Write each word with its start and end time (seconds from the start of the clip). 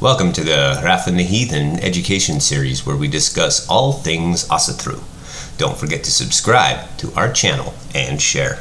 Welcome 0.00 0.32
to 0.34 0.44
the 0.44 0.78
the 1.06 1.24
Heathen 1.24 1.80
education 1.80 2.38
series 2.38 2.86
where 2.86 2.94
we 2.94 3.08
discuss 3.08 3.68
all 3.68 3.92
things 3.92 4.46
Asatru. 4.46 5.02
Don't 5.58 5.76
forget 5.76 6.04
to 6.04 6.12
subscribe 6.12 6.96
to 6.98 7.12
our 7.14 7.32
channel 7.32 7.74
and 7.96 8.22
share. 8.22 8.60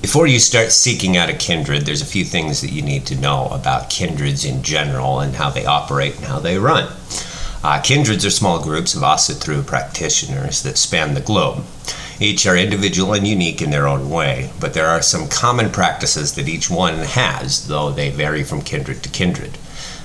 Before 0.00 0.26
you 0.26 0.38
start 0.38 0.72
seeking 0.72 1.14
out 1.14 1.28
a 1.28 1.34
kindred, 1.34 1.82
there's 1.82 2.00
a 2.00 2.06
few 2.06 2.24
things 2.24 2.62
that 2.62 2.72
you 2.72 2.80
need 2.80 3.04
to 3.08 3.20
know 3.20 3.48
about 3.48 3.90
kindreds 3.90 4.46
in 4.46 4.62
general 4.62 5.20
and 5.20 5.34
how 5.34 5.50
they 5.50 5.66
operate 5.66 6.16
and 6.16 6.24
how 6.24 6.38
they 6.38 6.56
run. 6.56 6.90
Uh, 7.62 7.78
kindreds 7.82 8.24
are 8.24 8.30
small 8.30 8.62
groups 8.62 8.94
of 8.94 9.02
Asatru 9.02 9.66
practitioners 9.66 10.62
that 10.62 10.78
span 10.78 11.12
the 11.12 11.20
globe. 11.20 11.66
Each 12.18 12.46
are 12.46 12.56
individual 12.56 13.12
and 13.12 13.28
unique 13.28 13.60
in 13.60 13.72
their 13.72 13.86
own 13.86 14.08
way, 14.08 14.50
but 14.58 14.72
there 14.72 14.88
are 14.88 15.02
some 15.02 15.28
common 15.28 15.68
practices 15.68 16.32
that 16.32 16.48
each 16.48 16.70
one 16.70 17.00
has, 17.00 17.68
though 17.68 17.90
they 17.90 18.08
vary 18.08 18.42
from 18.42 18.62
kindred 18.62 19.02
to 19.02 19.10
kindred. 19.10 19.58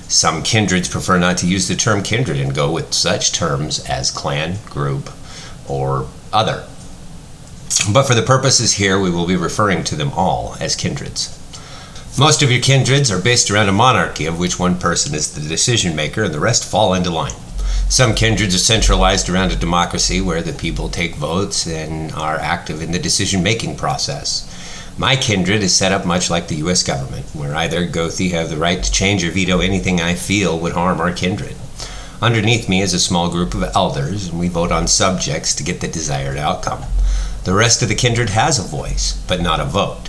Some 0.08 0.42
kindreds 0.42 0.88
prefer 0.88 1.18
not 1.18 1.36
to 1.38 1.46
use 1.46 1.68
the 1.68 1.76
term 1.76 2.02
kindred 2.02 2.38
and 2.38 2.54
go 2.54 2.72
with 2.72 2.94
such 2.94 3.32
terms 3.32 3.84
as 3.86 4.10
clan, 4.10 4.56
group, 4.70 5.10
or 5.68 6.08
other. 6.32 6.64
But 7.92 8.04
for 8.04 8.14
the 8.14 8.22
purposes 8.22 8.72
here, 8.72 8.98
we 8.98 9.10
will 9.10 9.26
be 9.26 9.36
referring 9.36 9.84
to 9.84 9.94
them 9.94 10.12
all 10.12 10.56
as 10.60 10.74
kindreds. 10.74 11.34
Most 12.18 12.42
of 12.42 12.50
your 12.50 12.62
kindreds 12.62 13.10
are 13.12 13.20
based 13.20 13.50
around 13.50 13.68
a 13.68 13.72
monarchy 13.72 14.24
of 14.24 14.38
which 14.38 14.58
one 14.58 14.78
person 14.78 15.14
is 15.14 15.34
the 15.34 15.46
decision 15.46 15.94
maker 15.94 16.24
and 16.24 16.34
the 16.34 16.40
rest 16.40 16.64
fall 16.64 16.94
into 16.94 17.10
line. 17.10 17.34
Some 17.90 18.14
kindreds 18.14 18.54
are 18.54 18.58
centralized 18.58 19.28
around 19.28 19.52
a 19.52 19.56
democracy 19.56 20.20
where 20.20 20.42
the 20.42 20.52
people 20.52 20.88
take 20.88 21.14
votes 21.14 21.66
and 21.66 22.12
are 22.12 22.36
active 22.36 22.82
in 22.82 22.92
the 22.92 22.98
decision 22.98 23.42
making 23.42 23.76
process. 23.76 24.44
My 25.00 25.14
kindred 25.14 25.62
is 25.62 25.76
set 25.76 25.92
up 25.92 26.04
much 26.04 26.28
like 26.28 26.48
the 26.48 26.56
US 26.56 26.82
government, 26.82 27.26
where 27.32 27.54
I, 27.54 27.68
their 27.68 27.86
Gothi, 27.86 28.32
have 28.32 28.50
the 28.50 28.56
right 28.56 28.82
to 28.82 28.90
change 28.90 29.22
or 29.22 29.30
veto 29.30 29.60
anything 29.60 30.00
I 30.00 30.14
feel 30.14 30.58
would 30.58 30.72
harm 30.72 31.00
our 31.00 31.12
kindred. 31.12 31.54
Underneath 32.20 32.68
me 32.68 32.82
is 32.82 32.92
a 32.92 32.98
small 32.98 33.30
group 33.30 33.54
of 33.54 33.62
elders, 33.76 34.26
and 34.26 34.40
we 34.40 34.48
vote 34.48 34.72
on 34.72 34.88
subjects 34.88 35.54
to 35.54 35.62
get 35.62 35.80
the 35.80 35.86
desired 35.86 36.36
outcome. 36.36 36.82
The 37.44 37.54
rest 37.54 37.80
of 37.80 37.88
the 37.88 37.94
kindred 37.94 38.30
has 38.30 38.58
a 38.58 38.62
voice, 38.66 39.12
but 39.28 39.40
not 39.40 39.60
a 39.60 39.64
vote. 39.64 40.07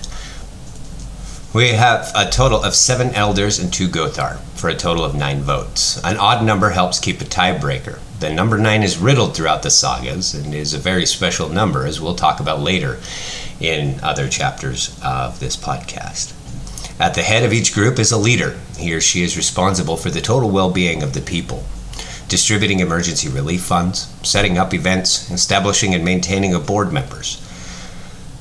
We 1.51 1.69
have 1.69 2.11
a 2.13 2.29
total 2.29 2.63
of 2.63 2.75
seven 2.75 3.15
elders 3.15 3.57
and 3.57 3.73
two 3.73 3.87
Gothar, 3.87 4.37
for 4.53 4.69
a 4.69 4.75
total 4.75 5.03
of 5.03 5.15
nine 5.15 5.41
votes. 5.41 5.99
An 6.03 6.15
odd 6.15 6.45
number 6.45 6.69
helps 6.69 6.99
keep 6.99 7.21
a 7.21 7.25
tiebreaker. 7.25 7.97
The 8.19 8.31
number 8.31 8.59
nine 8.59 8.83
is 8.83 8.99
riddled 8.99 9.35
throughout 9.35 9.63
the 9.63 9.71
sagas 9.71 10.35
and 10.35 10.53
is 10.53 10.75
a 10.75 10.77
very 10.77 11.07
special 11.07 11.49
number, 11.49 11.87
as 11.87 11.99
we'll 11.99 12.13
talk 12.13 12.39
about 12.39 12.59
later 12.59 12.99
in 13.59 13.99
other 14.03 14.29
chapters 14.29 14.95
of 15.03 15.39
this 15.39 15.57
podcast. 15.57 16.33
At 16.99 17.15
the 17.15 17.23
head 17.23 17.43
of 17.43 17.51
each 17.51 17.73
group 17.73 17.97
is 17.97 18.11
a 18.11 18.17
leader. 18.19 18.55
He 18.77 18.93
or 18.93 19.01
she 19.01 19.23
is 19.23 19.35
responsible 19.35 19.97
for 19.97 20.11
the 20.11 20.21
total 20.21 20.51
well 20.51 20.69
being 20.69 21.01
of 21.01 21.13
the 21.13 21.21
people, 21.21 21.63
distributing 22.27 22.79
emergency 22.79 23.27
relief 23.27 23.63
funds, 23.63 24.13
setting 24.21 24.59
up 24.59 24.71
events, 24.71 25.31
establishing 25.31 25.95
and 25.95 26.05
maintaining 26.05 26.53
a 26.53 26.59
board 26.59 26.93
members, 26.93 27.41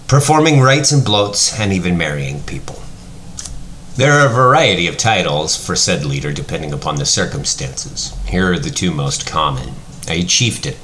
performing 0.09 0.61
rites 0.61 0.93
and 0.93 1.07
blóts, 1.07 1.59
and 1.59 1.73
even 1.73 1.97
marrying 1.97 2.43
people. 2.43 2.83
There 3.99 4.13
are 4.13 4.27
a 4.27 4.33
variety 4.33 4.87
of 4.87 4.97
titles 4.97 5.57
for 5.57 5.75
said 5.75 6.05
leader 6.05 6.33
depending 6.33 6.73
upon 6.73 6.95
the 6.97 7.05
circumstances. 7.05 8.17
Here 8.27 8.53
are 8.53 8.59
the 8.61 8.71
two 8.71 8.93
most 8.93 9.27
common 9.27 9.75
a 10.07 10.23
chieftain. 10.23 10.77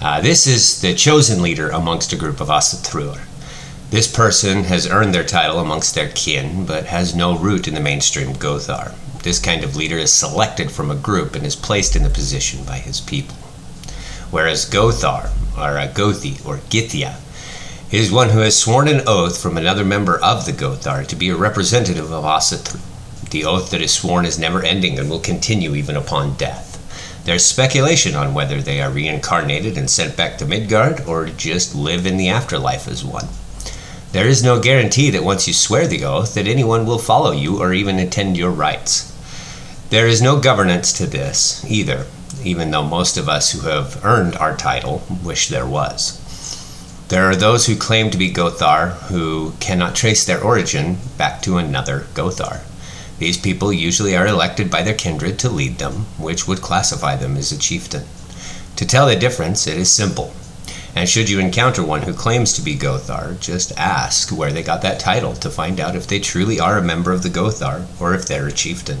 Uh, 0.00 0.20
this 0.20 0.46
is 0.46 0.80
the 0.80 0.94
chosen 0.94 1.42
leader 1.42 1.68
amongst 1.68 2.12
a 2.12 2.16
group 2.16 2.40
of 2.40 2.46
Asatruar. 2.46 3.22
This 3.90 4.06
person 4.06 4.62
has 4.62 4.86
earned 4.86 5.16
their 5.16 5.24
title 5.24 5.58
amongst 5.58 5.96
their 5.96 6.10
kin, 6.10 6.64
but 6.64 6.86
has 6.86 7.12
no 7.12 7.36
root 7.36 7.66
in 7.66 7.74
the 7.74 7.80
mainstream 7.80 8.34
Gothar. 8.34 8.94
This 9.24 9.40
kind 9.40 9.64
of 9.64 9.74
leader 9.74 9.98
is 9.98 10.12
selected 10.12 10.70
from 10.70 10.92
a 10.92 10.94
group 10.94 11.34
and 11.34 11.44
is 11.44 11.56
placed 11.56 11.96
in 11.96 12.04
the 12.04 12.08
position 12.08 12.64
by 12.64 12.78
his 12.78 13.00
people. 13.00 13.34
Whereas 14.30 14.64
Gothar, 14.64 15.32
or 15.58 15.76
a 15.76 15.88
Gothi, 15.88 16.46
or 16.46 16.60
Is 17.90 18.12
one 18.12 18.28
who 18.28 18.40
has 18.40 18.54
sworn 18.54 18.86
an 18.86 19.00
oath 19.06 19.40
from 19.40 19.56
another 19.56 19.82
member 19.82 20.18
of 20.18 20.44
the 20.44 20.52
Gothar 20.52 21.06
to 21.06 21.16
be 21.16 21.30
a 21.30 21.36
representative 21.36 22.12
of 22.12 22.22
Asatru. 22.22 22.80
The 23.30 23.46
oath 23.46 23.70
that 23.70 23.80
is 23.80 23.94
sworn 23.94 24.26
is 24.26 24.38
never 24.38 24.62
ending 24.62 24.98
and 24.98 25.08
will 25.08 25.20
continue 25.20 25.74
even 25.74 25.96
upon 25.96 26.34
death. 26.34 26.76
There's 27.24 27.46
speculation 27.46 28.14
on 28.14 28.34
whether 28.34 28.60
they 28.60 28.82
are 28.82 28.90
reincarnated 28.90 29.78
and 29.78 29.88
sent 29.88 30.18
back 30.18 30.36
to 30.36 30.44
Midgard 30.44 31.00
or 31.06 31.28
just 31.28 31.74
live 31.74 32.04
in 32.04 32.18
the 32.18 32.28
afterlife 32.28 32.86
as 32.86 33.06
one. 33.06 33.28
There 34.12 34.28
is 34.28 34.42
no 34.42 34.60
guarantee 34.60 35.08
that 35.08 35.24
once 35.24 35.48
you 35.48 35.54
swear 35.54 35.86
the 35.86 36.04
oath 36.04 36.34
that 36.34 36.46
anyone 36.46 36.84
will 36.84 36.98
follow 36.98 37.30
you 37.32 37.58
or 37.58 37.72
even 37.72 37.98
attend 37.98 38.36
your 38.36 38.50
rites. 38.50 39.10
There 39.88 40.06
is 40.06 40.20
no 40.20 40.38
governance 40.38 40.92
to 40.92 41.06
this 41.06 41.64
either, 41.66 42.04
even 42.44 42.70
though 42.70 42.84
most 42.84 43.16
of 43.16 43.30
us 43.30 43.52
who 43.52 43.66
have 43.66 44.04
earned 44.04 44.36
our 44.36 44.54
title 44.54 45.02
wish 45.24 45.48
there 45.48 45.66
was. 45.66 46.17
There 47.08 47.24
are 47.24 47.36
those 47.36 47.64
who 47.64 47.74
claim 47.74 48.10
to 48.10 48.18
be 48.18 48.30
Gothar 48.30 48.90
who 49.08 49.54
cannot 49.60 49.96
trace 49.96 50.26
their 50.26 50.44
origin 50.44 50.98
back 51.16 51.40
to 51.42 51.56
another 51.56 52.00
Gothar. 52.12 52.60
These 53.18 53.38
people 53.38 53.72
usually 53.72 54.14
are 54.14 54.26
elected 54.26 54.70
by 54.70 54.82
their 54.82 54.92
kindred 54.92 55.38
to 55.38 55.48
lead 55.48 55.78
them, 55.78 56.04
which 56.18 56.46
would 56.46 56.60
classify 56.60 57.16
them 57.16 57.38
as 57.38 57.50
a 57.50 57.58
chieftain. 57.58 58.04
To 58.76 58.86
tell 58.86 59.06
the 59.06 59.16
difference, 59.16 59.66
it 59.66 59.78
is 59.78 59.90
simple. 59.90 60.34
And 60.94 61.08
should 61.08 61.30
you 61.30 61.40
encounter 61.40 61.82
one 61.82 62.02
who 62.02 62.12
claims 62.12 62.52
to 62.52 62.62
be 62.62 62.76
Gothar, 62.76 63.40
just 63.40 63.72
ask 63.78 64.30
where 64.30 64.52
they 64.52 64.62
got 64.62 64.82
that 64.82 65.00
title 65.00 65.32
to 65.36 65.48
find 65.48 65.80
out 65.80 65.96
if 65.96 66.06
they 66.06 66.20
truly 66.20 66.60
are 66.60 66.76
a 66.76 66.82
member 66.82 67.12
of 67.12 67.22
the 67.22 67.30
Gothar 67.30 67.86
or 67.98 68.12
if 68.12 68.26
they're 68.26 68.48
a 68.48 68.52
chieftain. 68.52 68.98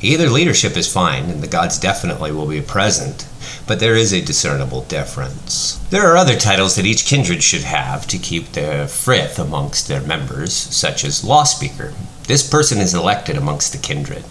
Either 0.00 0.30
leadership 0.30 0.76
is 0.76 0.92
fine, 0.92 1.24
and 1.24 1.42
the 1.42 1.48
gods 1.48 1.76
definitely 1.78 2.30
will 2.30 2.46
be 2.46 2.60
present, 2.60 3.26
but 3.66 3.80
there 3.80 3.96
is 3.96 4.12
a 4.12 4.20
discernible 4.20 4.82
difference. 4.82 5.78
There 5.90 6.10
are 6.10 6.16
other 6.16 6.36
titles 6.36 6.76
that 6.76 6.86
each 6.86 7.06
kindred 7.06 7.42
should 7.42 7.62
have 7.62 8.06
to 8.08 8.18
keep 8.18 8.52
the 8.52 8.86
frith 8.88 9.38
amongst 9.38 9.88
their 9.88 10.00
members, 10.00 10.52
such 10.52 11.04
as 11.04 11.24
Law 11.24 11.44
Speaker. 11.44 11.92
This 12.26 12.48
person 12.48 12.78
is 12.78 12.94
elected 12.94 13.36
amongst 13.36 13.72
the 13.72 13.78
kindred. 13.78 14.24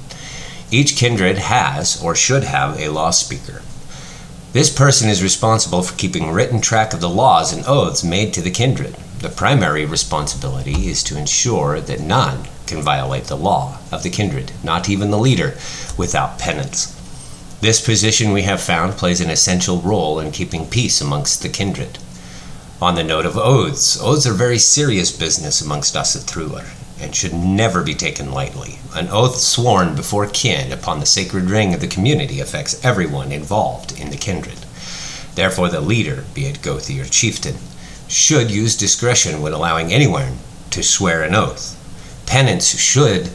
Each 0.71 0.97
kindred 0.97 1.37
has, 1.37 2.01
or 2.03 2.15
should 2.15 2.43
have, 2.43 2.79
a 2.79 2.89
law 2.89 3.11
speaker. 3.11 3.61
This 4.51 4.69
person 4.69 5.09
is 5.09 5.21
responsible 5.21 5.83
for 5.83 5.95
keeping 5.95 6.31
written 6.31 6.59
track 6.59 6.93
of 6.93 7.01
the 7.01 7.09
laws 7.09 7.53
and 7.53 7.63
oaths 7.65 8.03
made 8.03 8.33
to 8.33 8.41
the 8.41 8.51
kindred. 8.51 8.95
The 9.19 9.29
primary 9.29 9.85
responsibility 9.85 10.87
is 10.87 11.03
to 11.03 11.17
ensure 11.17 11.79
that 11.79 11.99
none 11.99 12.47
can 12.65 12.81
violate 12.81 13.25
the 13.25 13.37
law 13.37 13.77
of 13.91 14.03
the 14.03 14.09
kindred, 14.09 14.51
not 14.63 14.89
even 14.89 15.11
the 15.11 15.17
leader, 15.17 15.55
without 15.97 16.39
penance. 16.39 16.99
This 17.61 17.79
position 17.79 18.33
we 18.33 18.43
have 18.43 18.61
found 18.61 18.97
plays 18.97 19.21
an 19.21 19.29
essential 19.29 19.79
role 19.79 20.19
in 20.19 20.31
keeping 20.31 20.67
peace 20.67 20.99
amongst 20.99 21.41
the 21.41 21.47
kindred. 21.49 21.97
On 22.81 22.95
the 22.95 23.03
note 23.03 23.25
of 23.25 23.37
oaths, 23.37 23.97
oaths 24.01 24.27
are 24.27 24.33
very 24.33 24.59
serious 24.59 25.09
business 25.09 25.61
amongst 25.61 25.95
us 25.95 26.17
Asatruar 26.17 26.65
and 26.99 27.15
should 27.15 27.33
never 27.33 27.81
be 27.81 27.95
taken 27.95 28.33
lightly. 28.33 28.79
An 28.93 29.07
oath 29.07 29.37
sworn 29.37 29.95
before 29.95 30.27
kin 30.27 30.73
upon 30.73 30.99
the 30.99 31.05
sacred 31.05 31.45
ring 31.49 31.73
of 31.73 31.79
the 31.79 31.87
community 31.87 32.41
affects 32.41 32.83
everyone 32.83 33.31
involved 33.31 33.97
in 33.97 34.09
the 34.09 34.17
kindred. 34.17 34.65
Therefore, 35.35 35.69
the 35.69 35.79
leader, 35.79 36.25
be 36.33 36.47
it 36.47 36.61
Gothi 36.61 37.01
or 37.01 37.05
chieftain, 37.05 37.55
should 38.09 38.51
use 38.51 38.75
discretion 38.75 39.41
when 39.41 39.53
allowing 39.53 39.93
anyone 39.93 40.39
to 40.71 40.83
swear 40.83 41.23
an 41.23 41.33
oath. 41.33 41.77
Penance 42.25 42.77
should 42.77 43.29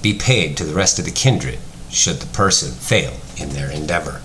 be 0.00 0.14
paid 0.14 0.56
to 0.56 0.64
the 0.64 0.74
rest 0.74 0.98
of 0.98 1.04
the 1.04 1.10
kindred 1.10 1.58
should 1.92 2.16
the 2.16 2.26
person 2.34 2.72
fail 2.72 3.12
in 3.36 3.50
their 3.50 3.70
endeavor. 3.70 4.22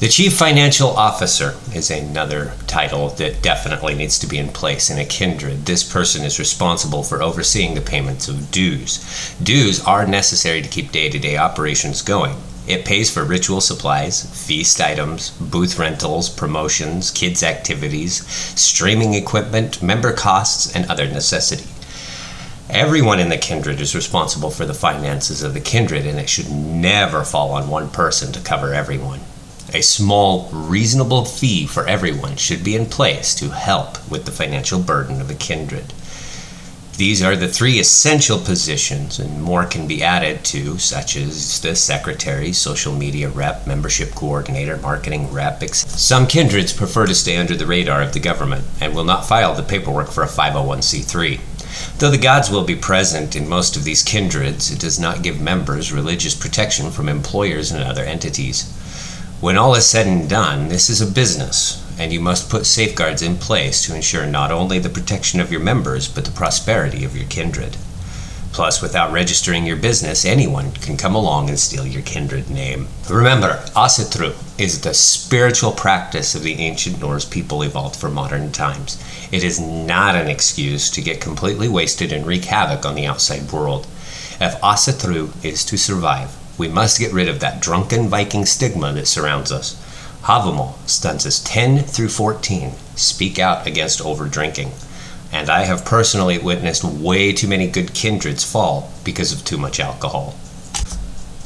The 0.00 0.08
Chief 0.08 0.36
Financial 0.36 0.90
Officer 0.90 1.54
is 1.74 1.90
another 1.90 2.52
title 2.66 3.08
that 3.10 3.42
definitely 3.42 3.94
needs 3.94 4.18
to 4.18 4.26
be 4.26 4.38
in 4.38 4.48
place 4.48 4.90
in 4.90 4.98
a 4.98 5.04
kindred. 5.04 5.64
This 5.64 5.82
person 5.82 6.24
is 6.24 6.38
responsible 6.38 7.02
for 7.02 7.22
overseeing 7.22 7.74
the 7.74 7.80
payments 7.80 8.28
of 8.28 8.50
dues. 8.50 9.34
Dues 9.42 9.82
are 9.84 10.06
necessary 10.06 10.60
to 10.60 10.68
keep 10.68 10.92
day 10.92 11.08
to 11.08 11.18
day 11.18 11.36
operations 11.36 12.02
going. 12.02 12.36
It 12.66 12.84
pays 12.84 13.10
for 13.10 13.24
ritual 13.24 13.60
supplies, 13.60 14.46
feast 14.46 14.80
items, 14.80 15.30
booth 15.30 15.78
rentals, 15.78 16.28
promotions, 16.28 17.10
kids' 17.10 17.42
activities, 17.42 18.26
streaming 18.58 19.14
equipment, 19.14 19.82
member 19.82 20.12
costs, 20.12 20.74
and 20.74 20.90
other 20.90 21.06
necessity. 21.06 21.64
Everyone 22.70 23.20
in 23.20 23.28
the 23.28 23.36
kindred 23.36 23.78
is 23.80 23.94
responsible 23.94 24.50
for 24.50 24.64
the 24.64 24.72
finances 24.72 25.42
of 25.42 25.52
the 25.52 25.60
kindred, 25.60 26.06
and 26.06 26.18
it 26.18 26.30
should 26.30 26.50
never 26.50 27.22
fall 27.22 27.52
on 27.52 27.68
one 27.68 27.90
person 27.90 28.32
to 28.32 28.40
cover 28.40 28.72
everyone. 28.72 29.20
A 29.74 29.82
small, 29.82 30.48
reasonable 30.50 31.26
fee 31.26 31.66
for 31.66 31.86
everyone 31.86 32.36
should 32.36 32.64
be 32.64 32.74
in 32.74 32.86
place 32.86 33.34
to 33.34 33.50
help 33.50 34.10
with 34.10 34.24
the 34.24 34.32
financial 34.32 34.80
burden 34.80 35.20
of 35.20 35.30
a 35.30 35.34
kindred. 35.34 35.92
These 36.96 37.22
are 37.22 37.34
the 37.34 37.48
three 37.48 37.80
essential 37.80 38.38
positions, 38.38 39.18
and 39.18 39.42
more 39.42 39.66
can 39.66 39.88
be 39.88 40.02
added 40.02 40.44
to, 40.46 40.78
such 40.78 41.16
as 41.16 41.60
the 41.60 41.74
secretary, 41.74 42.52
social 42.52 42.94
media 42.94 43.28
rep, 43.28 43.66
membership 43.66 44.14
coordinator, 44.14 44.76
marketing 44.76 45.32
rep. 45.32 45.62
Etc. 45.62 45.90
Some 45.90 46.28
kindreds 46.28 46.72
prefer 46.72 47.06
to 47.06 47.14
stay 47.14 47.36
under 47.36 47.56
the 47.56 47.66
radar 47.66 48.00
of 48.00 48.12
the 48.12 48.20
government 48.20 48.64
and 48.80 48.94
will 48.94 49.04
not 49.04 49.26
file 49.26 49.54
the 49.54 49.64
paperwork 49.64 50.08
for 50.08 50.22
a 50.22 50.28
501c3. 50.28 51.40
Though 51.98 52.10
the 52.10 52.18
gods 52.18 52.50
will 52.50 52.64
be 52.64 52.76
present 52.76 53.34
in 53.34 53.48
most 53.48 53.76
of 53.76 53.84
these 53.84 54.02
kindreds, 54.02 54.70
it 54.70 54.78
does 54.78 54.98
not 54.98 55.22
give 55.22 55.40
members 55.40 55.92
religious 55.92 56.34
protection 56.34 56.90
from 56.90 57.08
employers 57.08 57.70
and 57.72 57.82
other 57.82 58.04
entities. 58.04 58.70
When 59.40 59.56
all 59.56 59.74
is 59.74 59.86
said 59.86 60.06
and 60.06 60.28
done, 60.28 60.68
this 60.68 60.88
is 60.88 61.00
a 61.00 61.06
business, 61.06 61.84
and 61.98 62.12
you 62.12 62.20
must 62.20 62.48
put 62.50 62.66
safeguards 62.66 63.22
in 63.22 63.36
place 63.36 63.82
to 63.84 63.94
ensure 63.94 64.26
not 64.26 64.52
only 64.52 64.78
the 64.78 64.88
protection 64.88 65.40
of 65.40 65.50
your 65.50 65.60
members, 65.60 66.08
but 66.08 66.24
the 66.24 66.30
prosperity 66.30 67.04
of 67.04 67.16
your 67.16 67.26
kindred. 67.26 67.76
Plus, 68.52 68.80
without 68.80 69.10
registering 69.10 69.66
your 69.66 69.76
business, 69.76 70.24
anyone 70.24 70.70
can 70.72 70.96
come 70.96 71.14
along 71.16 71.48
and 71.48 71.58
steal 71.58 71.84
your 71.84 72.02
kindred 72.02 72.48
name. 72.48 72.86
Remember, 73.10 73.64
Asatru 73.74 74.32
is 74.56 74.82
the 74.82 74.94
spiritual 74.94 75.72
practice 75.72 76.34
of 76.34 76.42
the 76.42 76.54
ancient 76.54 77.00
Norse 77.00 77.24
people 77.24 77.62
evolved 77.62 77.96
for 77.96 78.08
modern 78.08 78.52
times. 78.52 79.02
It 79.32 79.42
is 79.42 79.58
not 79.58 80.14
an 80.14 80.28
excuse 80.28 80.90
to 80.90 81.02
get 81.02 81.20
completely 81.20 81.68
wasted 81.68 82.12
and 82.12 82.24
wreak 82.24 82.44
havoc 82.44 82.86
on 82.86 82.94
the 82.94 83.06
outside 83.06 83.50
world. 83.50 83.86
If 84.40 84.60
Asatru 84.60 85.32
is 85.44 85.64
to 85.64 85.76
survive, 85.76 86.36
we 86.56 86.68
must 86.68 87.00
get 87.00 87.12
rid 87.12 87.28
of 87.28 87.40
that 87.40 87.60
drunken 87.60 88.08
Viking 88.08 88.46
stigma 88.46 88.92
that 88.92 89.08
surrounds 89.08 89.50
us. 89.50 89.74
Havamal, 90.22 90.74
stanzas 90.88 91.40
10 91.40 91.80
through 91.80 92.08
14, 92.08 92.72
speak 92.94 93.38
out 93.38 93.66
against 93.66 94.00
overdrinking. 94.00 94.70
and 95.32 95.50
I 95.50 95.64
have 95.64 95.84
personally 95.84 96.38
witnessed 96.38 96.84
way 96.84 97.32
too 97.32 97.48
many 97.48 97.66
good 97.66 97.88
kindreds 97.88 98.44
fall 98.44 98.92
because 99.02 99.32
of 99.32 99.44
too 99.44 99.58
much 99.58 99.80
alcohol. 99.80 100.36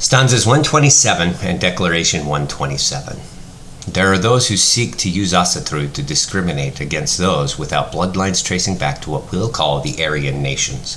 Stanzas 0.01 0.45
127 0.45 1.35
and 1.43 1.59
Declaration 1.59 2.21
127. 2.21 3.19
There 3.85 4.13
are 4.13 4.17
those 4.17 4.47
who 4.47 4.55
seek 4.55 4.95
to 4.95 5.09
use 5.09 5.33
Asatru 5.33 5.91
to 5.91 6.01
discriminate 6.01 6.79
against 6.79 7.17
those 7.17 7.59
without 7.59 7.91
bloodlines 7.91 8.41
tracing 8.41 8.77
back 8.77 9.01
to 9.01 9.09
what 9.09 9.29
we'll 9.29 9.49
call 9.49 9.81
the 9.81 10.01
Aryan 10.01 10.41
nations. 10.41 10.95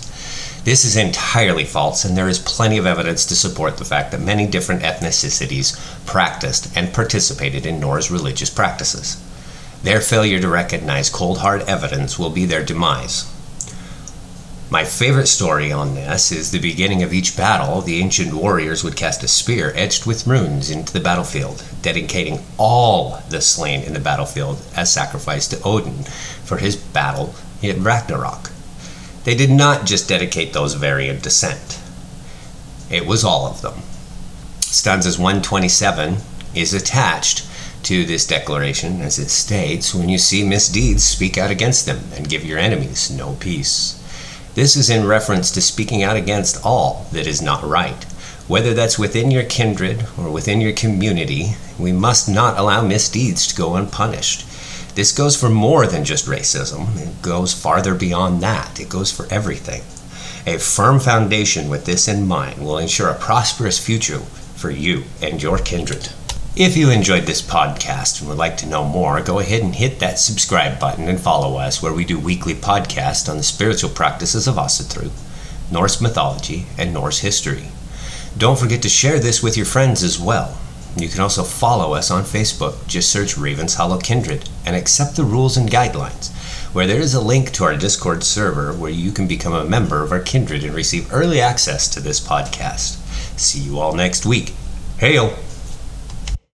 This 0.62 0.84
is 0.84 0.96
entirely 0.96 1.64
false, 1.64 2.04
and 2.04 2.16
there 2.16 2.28
is 2.28 2.38
plenty 2.38 2.78
of 2.78 2.86
evidence 2.86 3.26
to 3.26 3.34
support 3.34 3.78
the 3.78 3.84
fact 3.84 4.12
that 4.12 4.20
many 4.20 4.46
different 4.46 4.82
ethnicities 4.82 5.76
practiced 6.06 6.70
and 6.76 6.94
participated 6.94 7.66
in 7.66 7.80
Norse 7.80 8.08
religious 8.08 8.50
practices. 8.50 9.20
Their 9.82 10.00
failure 10.00 10.38
to 10.38 10.46
recognize 10.46 11.10
cold 11.10 11.38
hard 11.38 11.62
evidence 11.62 12.20
will 12.20 12.30
be 12.30 12.44
their 12.44 12.64
demise. 12.64 13.28
My 14.72 14.86
favorite 14.86 15.26
story 15.26 15.70
on 15.70 15.94
this 15.94 16.32
is 16.32 16.50
the 16.50 16.58
beginning 16.58 17.02
of 17.02 17.12
each 17.12 17.36
battle, 17.36 17.82
the 17.82 18.00
ancient 18.00 18.32
warriors 18.32 18.82
would 18.82 18.96
cast 18.96 19.22
a 19.22 19.28
spear 19.28 19.70
etched 19.76 20.06
with 20.06 20.26
runes 20.26 20.70
into 20.70 20.94
the 20.94 20.98
battlefield, 20.98 21.62
dedicating 21.82 22.42
all 22.56 23.22
the 23.28 23.42
slain 23.42 23.82
in 23.82 23.92
the 23.92 24.00
battlefield 24.00 24.62
as 24.74 24.90
sacrifice 24.90 25.46
to 25.48 25.62
Odin 25.62 26.04
for 26.44 26.56
his 26.56 26.74
battle 26.74 27.34
at 27.62 27.76
Ragnarok. 27.76 28.50
They 29.24 29.34
did 29.34 29.50
not 29.50 29.84
just 29.84 30.08
dedicate 30.08 30.54
those 30.54 30.72
variant 30.72 31.22
descent, 31.22 31.78
it 32.90 33.04
was 33.04 33.24
all 33.24 33.46
of 33.46 33.60
them. 33.60 33.82
Stanzas 34.60 35.18
127 35.18 36.16
is 36.54 36.72
attached 36.72 37.46
to 37.82 38.06
this 38.06 38.26
declaration 38.26 39.02
as 39.02 39.18
it 39.18 39.28
states 39.28 39.94
when 39.94 40.08
you 40.08 40.16
see 40.16 40.42
misdeeds, 40.42 41.04
speak 41.04 41.36
out 41.36 41.50
against 41.50 41.84
them 41.84 42.00
and 42.14 42.30
give 42.30 42.42
your 42.42 42.58
enemies 42.58 43.10
no 43.10 43.34
peace. 43.34 44.01
This 44.54 44.76
is 44.76 44.90
in 44.90 45.06
reference 45.06 45.50
to 45.52 45.62
speaking 45.62 46.02
out 46.02 46.16
against 46.16 46.62
all 46.62 47.06
that 47.12 47.26
is 47.26 47.40
not 47.40 47.64
right. 47.64 48.04
Whether 48.48 48.74
that's 48.74 48.98
within 48.98 49.30
your 49.30 49.44
kindred 49.44 50.04
or 50.18 50.30
within 50.30 50.60
your 50.60 50.74
community, 50.74 51.56
we 51.78 51.90
must 51.90 52.28
not 52.28 52.58
allow 52.58 52.82
misdeeds 52.82 53.46
to 53.46 53.56
go 53.56 53.76
unpunished. 53.76 54.46
This 54.94 55.10
goes 55.10 55.40
for 55.40 55.48
more 55.48 55.86
than 55.86 56.04
just 56.04 56.26
racism, 56.26 57.00
it 57.00 57.22
goes 57.22 57.54
farther 57.54 57.94
beyond 57.94 58.42
that, 58.42 58.78
it 58.78 58.90
goes 58.90 59.10
for 59.10 59.26
everything. 59.30 59.80
A 60.46 60.58
firm 60.58 61.00
foundation 61.00 61.70
with 61.70 61.86
this 61.86 62.06
in 62.06 62.26
mind 62.26 62.58
will 62.62 62.76
ensure 62.76 63.08
a 63.08 63.18
prosperous 63.18 63.78
future 63.78 64.18
for 64.18 64.70
you 64.70 65.04
and 65.22 65.42
your 65.42 65.56
kindred. 65.56 66.10
If 66.54 66.76
you 66.76 66.90
enjoyed 66.90 67.24
this 67.24 67.40
podcast 67.40 68.20
and 68.20 68.28
would 68.28 68.36
like 68.36 68.58
to 68.58 68.66
know 68.66 68.84
more, 68.84 69.22
go 69.22 69.38
ahead 69.38 69.62
and 69.62 69.74
hit 69.74 70.00
that 70.00 70.18
subscribe 70.18 70.78
button 70.78 71.08
and 71.08 71.18
follow 71.18 71.56
us 71.56 71.80
where 71.80 71.94
we 71.94 72.04
do 72.04 72.18
weekly 72.18 72.52
podcasts 72.52 73.26
on 73.26 73.38
the 73.38 73.42
spiritual 73.42 73.88
practices 73.88 74.46
of 74.46 74.56
Asatru, 74.56 75.10
Norse 75.70 76.02
mythology, 76.02 76.66
and 76.76 76.92
Norse 76.92 77.20
history. 77.20 77.68
Don't 78.36 78.58
forget 78.58 78.82
to 78.82 78.90
share 78.90 79.18
this 79.18 79.42
with 79.42 79.56
your 79.56 79.64
friends 79.64 80.02
as 80.02 80.20
well. 80.20 80.58
You 80.94 81.08
can 81.08 81.20
also 81.20 81.42
follow 81.42 81.94
us 81.94 82.10
on 82.10 82.24
Facebook. 82.24 82.86
Just 82.86 83.10
search 83.10 83.38
Raven's 83.38 83.76
Hollow 83.76 83.98
Kindred 83.98 84.46
and 84.66 84.76
accept 84.76 85.16
the 85.16 85.24
rules 85.24 85.56
and 85.56 85.70
guidelines, 85.70 86.30
where 86.74 86.86
there 86.86 87.00
is 87.00 87.14
a 87.14 87.20
link 87.22 87.52
to 87.52 87.64
our 87.64 87.78
Discord 87.78 88.22
server 88.24 88.74
where 88.74 88.90
you 88.90 89.10
can 89.10 89.26
become 89.26 89.54
a 89.54 89.64
member 89.64 90.02
of 90.02 90.12
our 90.12 90.20
kindred 90.20 90.64
and 90.64 90.74
receive 90.74 91.10
early 91.14 91.40
access 91.40 91.88
to 91.88 92.00
this 92.00 92.20
podcast. 92.20 92.98
See 93.38 93.60
you 93.60 93.78
all 93.78 93.94
next 93.94 94.26
week. 94.26 94.52
Hail! 94.98 95.34